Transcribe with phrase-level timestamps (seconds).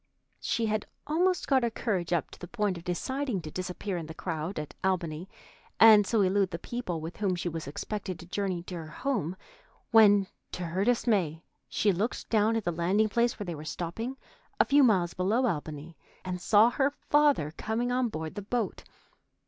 [0.39, 4.07] She had almost got her courage up to the point of deciding to disappear in
[4.07, 5.29] the crowd at Albany,
[5.79, 9.35] and so elude the people with whom she was expected to journey to her home,
[9.91, 14.17] when, to her dismay, she looked down at the landing place where they were stopping,
[14.59, 15.95] a few miles below Albany,
[16.25, 18.83] and saw her father coming on board the boat.